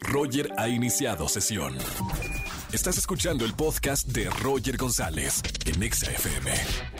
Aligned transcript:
Roger 0.00 0.50
ha 0.58 0.68
iniciado 0.68 1.28
sesión. 1.28 1.76
Estás 2.72 2.96
escuchando 2.96 3.44
el 3.44 3.52
podcast 3.52 4.08
de 4.08 4.30
Roger 4.30 4.78
González 4.78 5.42
en 5.66 5.82
Exa 5.82 6.10
FM. 6.10 6.50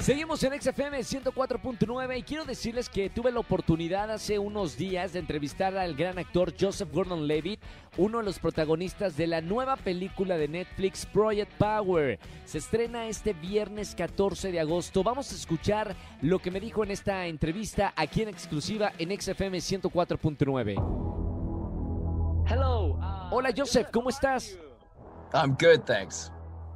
Seguimos 0.01 0.43
en 0.43 0.61
XFM 0.61 0.99
104.9 0.99 2.19
y 2.19 2.23
quiero 2.25 2.45
decirles 2.45 2.91
que 2.91 3.09
tuve 3.09 3.33
la 3.33 3.41
oportunidad 3.41 4.11
hace 4.11 4.39
unos 4.39 4.77
días 4.77 5.15
de 5.15 5.21
entrevistar 5.21 5.75
al 5.79 5.95
gran 5.95 6.19
actor 6.19 6.53
Joseph 6.61 6.93
Gordon-Levitt, 6.93 7.61
uno 7.97 8.19
de 8.19 8.25
los 8.25 8.39
protagonistas 8.39 9.17
de 9.17 9.27
la 9.27 9.41
nueva 9.41 9.77
película 9.77 10.37
de 10.37 10.49
Netflix 10.49 11.07
Project 11.07 11.53
Power. 11.55 12.19
Se 12.45 12.59
estrena 12.59 13.09
este 13.09 13.33
viernes 13.33 13.95
14 13.95 14.53
de 14.53 14.61
agosto. 14.61 15.03
Vamos 15.03 15.33
a 15.33 15.37
escuchar 15.37 15.97
lo 16.21 16.39
que 16.39 16.51
me 16.51 16.61
dijo 16.61 16.85
en 16.85 16.91
esta 16.91 17.27
entrevista 17.27 17.95
aquí 17.97 18.21
en 18.21 18.29
exclusiva 18.29 18.93
en 18.99 19.19
XFM 19.19 19.57
104.9. 19.57 21.12
Hello. 22.47 22.99
Hola 23.31 23.51
Joseph, 23.57 23.89
¿cómo 23.93 24.11
estás? 24.11 24.59
I'm 25.33 25.57
good, 25.59 25.81
thanks. 25.87 26.31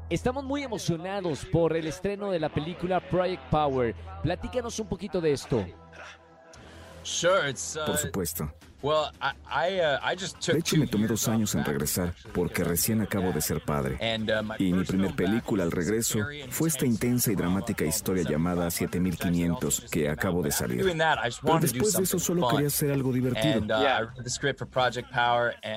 Estamos 0.08 0.44
muy 0.44 0.62
emocionados 0.62 1.44
por 1.46 1.76
el 1.76 1.86
estreno 1.86 2.30
de 2.30 2.38
la 2.38 2.48
película 2.48 3.00
Project 3.00 3.42
Power. 3.50 3.94
Platícanos 4.22 4.78
un 4.78 4.88
poquito 4.88 5.20
de 5.20 5.32
esto. 5.32 5.66
Sure, 7.02 7.50
it's, 7.50 7.76
uh, 7.76 7.84
Por 7.84 7.96
supuesto. 7.96 8.52
Well, 8.86 9.10
I, 9.20 9.32
I, 9.50 9.80
uh, 9.80 9.98
I 10.02 10.14
just 10.14 10.40
took 10.40 10.54
De 10.54 10.60
hecho, 10.60 10.76
me 10.76 10.86
tomé 10.86 11.06
dos 11.08 11.26
años 11.28 11.54
en 11.54 11.64
regresar 11.64 12.14
porque 12.32 12.62
recién 12.62 13.00
acabo 13.00 13.32
de 13.32 13.40
ser 13.40 13.60
padre. 13.60 13.98
uh, 14.30 14.54
Y 14.58 14.72
mi 14.72 14.84
primer 14.84 15.14
película 15.14 15.64
al 15.64 15.72
regreso 15.72 16.20
fue 16.50 16.68
esta 16.68 16.86
intensa 16.86 17.32
y 17.32 17.34
dramática 17.34 17.84
historia 17.84 18.22
7500, 18.24 18.30
llamada 18.30 18.66
which 18.66 18.82
actually 18.82 19.10
7500 19.12 19.80
just 19.80 19.90
que 19.90 20.08
acabo 20.08 20.42
de 20.42 20.50
salir. 20.52 20.84
Pero 21.42 21.58
después 21.60 21.92
de 21.94 22.02
eso 22.04 22.18
solo 22.18 22.48
quería 22.48 22.68
hacer 22.68 22.92
algo 22.92 23.12
divertido. 23.12 23.60
Uh, 23.60 24.06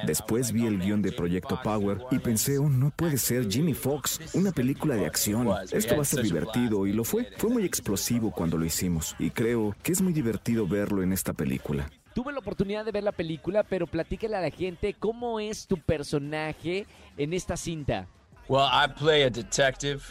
Después 0.05 0.51
vi 0.51 0.67
el 0.67 0.75
oh, 0.75 0.83
guion 0.83 1.01
de 1.01 1.11
Proyecto 1.11 1.59
Power 1.63 1.99
y 2.11 2.19
pensé, 2.19 2.57
oh, 2.59 2.69
no 2.69 2.91
puede 2.91 3.17
ser 3.17 3.49
Jimmy 3.49 3.73
Fox, 3.73 4.19
una 4.33 4.51
película 4.51 4.95
de 4.95 5.05
acción. 5.05 5.49
Esto 5.71 5.95
va 5.95 6.01
a 6.03 6.05
ser 6.05 6.23
divertido 6.23 6.85
y 6.85 6.93
lo 6.93 7.03
fue. 7.03 7.31
Fue 7.37 7.49
muy 7.49 7.65
explosivo 7.65 8.31
cuando 8.31 8.57
lo 8.57 8.65
hicimos 8.65 9.15
y 9.19 9.31
creo 9.31 9.75
que 9.81 9.91
es 9.91 10.01
muy 10.01 10.13
divertido 10.13 10.67
verlo 10.67 11.01
en 11.03 11.13
esta 11.13 11.33
película. 11.33 11.89
Tuve 12.19 12.33
la 12.33 12.39
oportunidad 12.39 12.83
de 12.83 12.91
ver 12.91 13.05
la 13.05 13.13
película, 13.13 13.63
pero 13.63 13.87
platícale 13.87 14.35
a 14.35 14.41
la 14.41 14.49
gente 14.49 14.93
cómo 14.93 15.39
es 15.39 15.65
tu 15.65 15.77
personaje 15.77 16.85
en 17.15 17.31
esta 17.31 17.55
cinta. 17.55 18.07
Well, 18.49 18.65
I 18.65 18.89
play 18.93 19.23
a 19.23 19.29
detective 19.29 20.01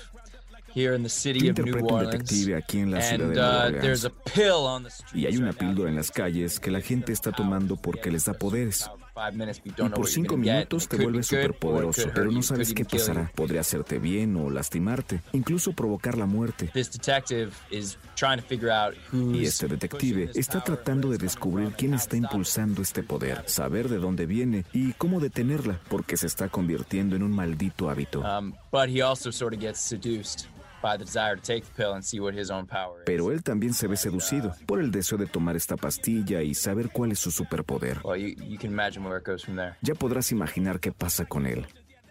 here 0.74 0.96
in 0.96 1.02
the 1.02 1.10
Yo 1.10 1.14
city 1.14 1.50
of 1.50 1.58
New 1.58 1.84
Orleans. 1.86 2.12
detective 2.12 2.56
aquí 2.56 2.78
en 2.78 2.92
la 2.92 3.02
ciudad 3.02 3.20
And 3.26 3.34
de 3.34 3.40
Nueva 3.42 3.68
uh, 3.68 3.80
there's 3.82 4.06
a 4.06 4.08
Orleans. 4.08 4.32
pill 4.32 4.66
on 4.66 4.82
the 4.84 4.88
street. 4.88 5.22
Y 5.22 5.26
hay 5.26 5.36
una 5.36 5.52
píldora 5.52 5.90
en 5.90 5.96
las 5.96 6.10
calles 6.10 6.58
que 6.58 6.70
la 6.70 6.80
gente 6.80 7.12
está 7.12 7.30
tomando 7.30 7.76
porque 7.76 8.10
les 8.10 8.24
da 8.24 8.32
poderes. 8.32 8.90
Y 9.64 9.70
por 9.90 10.06
cinco 10.08 10.36
minutos 10.36 10.88
te 10.88 10.96
vuelves 10.96 11.26
superpoderoso, 11.26 12.10
pero 12.14 12.30
no 12.30 12.42
sabes 12.42 12.72
qué 12.72 12.84
pasará. 12.84 13.30
Podría 13.34 13.60
hacerte 13.60 13.98
bien 13.98 14.36
o 14.36 14.50
lastimarte, 14.50 15.20
incluso 15.32 15.72
provocar 15.72 16.16
la 16.16 16.26
muerte. 16.26 16.70
This 16.72 16.90
detective 16.90 17.50
is 17.70 17.98
trying 18.16 18.40
to 18.40 18.46
figure 18.46 18.70
out 18.70 18.94
who's 19.12 19.36
Y 19.36 19.44
este 19.44 19.68
detective 19.68 20.30
está 20.34 20.62
tratando 20.62 21.10
de 21.10 21.18
descubrir 21.18 21.72
quién 21.76 21.94
está 21.94 22.16
impulsando 22.16 22.82
este 22.82 23.02
poder, 23.02 23.44
saber 23.46 23.88
de 23.88 23.98
dónde 23.98 24.26
viene 24.26 24.64
y 24.72 24.92
cómo 24.92 25.20
detenerla, 25.20 25.80
porque 25.88 26.16
se 26.16 26.26
está 26.26 26.48
convirtiendo 26.48 27.16
en 27.16 27.22
un 27.22 27.32
maldito 27.32 27.90
hábito. 27.90 28.22
Pero 33.04 33.32
él 33.32 33.42
también 33.42 33.74
se 33.74 33.86
ve 33.86 33.96
seducido 33.96 34.54
por 34.66 34.80
el 34.80 34.90
deseo 34.90 35.18
de 35.18 35.26
tomar 35.26 35.56
esta 35.56 35.76
pastilla 35.76 36.42
y 36.42 36.54
saber 36.54 36.90
cuál 36.90 37.12
es 37.12 37.18
su 37.18 37.30
superpoder. 37.30 37.98
well, 38.04 38.16
you, 38.20 38.34
you 38.44 38.58
can 38.58 38.70
imagine 38.70 39.04
where 39.04 39.18
it 39.18 39.24
goes 39.26 39.44
from 39.44 39.56
there. 39.56 39.74
Ya 39.82 39.94
podrás 39.94 40.32
imaginar 40.32 40.80
qué 40.80 40.92
pasa 40.92 41.24
con 41.24 41.46
él. 41.46 41.66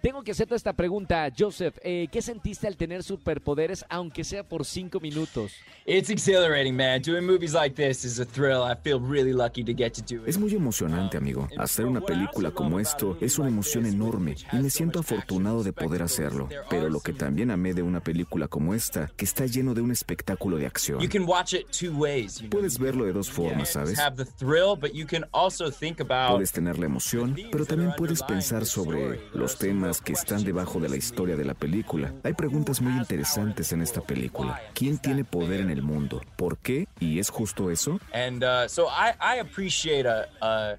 Tengo 0.08 0.24
que 0.24 0.32
hacerte 0.32 0.56
esta 0.56 0.72
pregunta, 0.72 1.30
Joseph. 1.38 1.78
eh, 1.84 2.08
¿Qué 2.10 2.22
sentiste 2.22 2.66
al 2.66 2.78
tener 2.78 3.04
superpoderes, 3.04 3.84
aunque 3.90 4.24
sea 4.24 4.42
por 4.42 4.64
cinco 4.64 5.02
minutos? 5.02 5.52
It's 5.86 6.10
exhilarating, 6.10 6.78
man. 6.78 7.02
Doing 7.02 7.26
movies 7.26 7.54
like 7.54 7.76
this 7.76 8.06
is 8.06 8.18
a 8.18 8.26
thrill. 8.26 8.64
I 8.64 8.76
feel 8.82 9.02
really 9.02 9.34
lucky 9.34 9.66
to 9.66 9.74
get 9.74 9.92
to 9.96 10.02
do 10.02 10.22
it. 10.22 10.30
Es 10.30 10.38
muy 10.38 10.56
emocionante, 10.56 11.18
amigo. 11.18 11.50
Hacer 11.58 11.86
una 11.86 12.00
película 12.00 12.52
como 12.52 12.80
esto 12.80 13.18
es 13.20 13.38
una 13.38 13.50
emoción 13.50 13.86
enorme 13.86 14.36
y 14.54 14.56
me 14.56 14.70
siento 14.70 15.00
afortunado 15.00 15.62
de 15.62 15.74
poder 15.74 16.02
hacerlo. 16.02 16.48
Pero 16.70 16.88
lo 16.88 17.02
que 17.02 17.12
también 17.12 17.52
amé 17.52 17.74
de 17.74 17.82
una 17.82 18.00
película 18.00 18.48
como 18.48 18.74
esta, 18.74 19.12
que 19.18 19.26
está 19.26 19.46
lleno 19.46 19.74
de 19.74 19.82
un 19.82 19.92
espectáculo 19.92 20.56
de 20.56 20.68
acción. 20.68 21.02
You 21.02 21.10
can 21.10 21.28
watch 21.28 21.54
it 21.54 21.68
two 21.78 21.92
ways. 21.92 22.36
You 22.36 22.48
know? 22.48 22.62
Puedes 22.62 22.80
verlo 22.80 23.04
de 23.04 23.12
dos 23.12 23.30
formas, 23.30 23.74
¿sabes? 23.74 24.00
Have 24.00 24.16
the 24.16 24.32
thrill, 24.40 24.78
but 24.80 24.94
you 24.94 25.06
can 25.06 25.26
also 25.34 25.70
think 25.70 26.00
about 26.00 26.36
Puedes 26.36 26.54
tener 26.54 26.80
la 26.80 26.86
emoción, 26.86 27.36
pero 27.52 27.66
también 27.66 27.92
puedes 27.98 28.24
pensar 28.24 28.66
sobre 28.66 29.20
los 29.34 29.58
temas 29.58 29.97
que 30.02 30.14
están 30.14 30.44
debajo 30.44 30.80
de 30.80 30.90
la 30.90 30.96
historia 30.96 31.36
de 31.36 31.46
la 31.46 31.54
película. 31.54 32.14
Hay 32.24 32.34
preguntas 32.34 32.82
muy 32.82 32.94
interesantes 32.94 33.72
en 33.72 33.82
esta 33.82 34.02
película. 34.02 34.62
¿Quién 34.74 34.98
tiene 34.98 35.24
poder 35.24 35.62
en 35.62 35.70
el 35.70 35.82
mundo? 35.82 36.22
¿Por 36.36 36.58
qué? 36.58 36.88
¿Y 37.00 37.20
es 37.20 37.30
justo 37.30 37.72
eso? 37.72 38.00
And 38.14 38.44
uh, 38.44 38.68
so 38.68 38.88
I, 38.88 39.12
I 39.20 39.40
appreciate 39.40 40.08
a, 40.08 40.28
a 40.42 40.78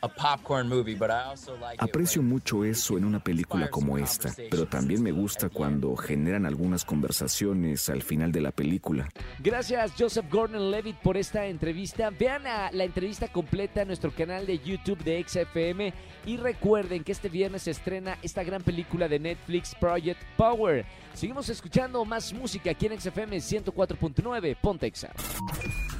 a 0.00 0.08
popcorn 0.08 0.68
movie, 0.68 0.94
but 0.94 1.10
I 1.10 1.30
also 1.30 1.56
like 1.56 1.74
it 1.74 1.80
Aprecio 1.82 2.22
mucho 2.22 2.64
eso 2.64 2.96
en 2.96 3.04
una 3.04 3.22
película 3.22 3.68
como 3.68 3.98
esta, 3.98 4.32
pero 4.50 4.66
también 4.66 5.02
me 5.02 5.12
gusta 5.12 5.48
cuando 5.48 5.96
generan 5.96 6.46
algunas 6.46 6.84
conversaciones 6.84 7.88
al 7.88 8.02
final 8.02 8.32
de 8.32 8.40
la 8.40 8.52
película. 8.52 9.08
Gracias, 9.40 9.92
Joseph 9.98 10.26
Gordon 10.30 10.70
Levitt, 10.70 10.96
por 10.96 11.16
esta 11.16 11.46
entrevista. 11.46 12.10
Vean 12.10 12.46
a 12.46 12.70
la 12.72 12.84
entrevista 12.84 13.28
completa 13.28 13.82
en 13.82 13.88
nuestro 13.88 14.10
canal 14.12 14.46
de 14.46 14.58
YouTube 14.58 15.02
de 15.02 15.24
XFM. 15.26 15.92
Y 16.26 16.36
recuerden 16.36 17.04
que 17.04 17.12
este 17.12 17.28
viernes 17.28 17.62
se 17.62 17.70
estrena 17.70 18.18
esta 18.22 18.42
gran 18.42 18.62
película 18.62 19.08
de 19.08 19.18
Netflix, 19.18 19.74
Project 19.74 20.20
Power. 20.36 20.84
Seguimos 21.14 21.48
escuchando 21.48 22.04
más 22.04 22.32
música 22.32 22.70
aquí 22.70 22.86
en 22.86 23.00
XFM 23.00 23.36
104.9. 23.38 24.56
Pontexa. 24.60 25.10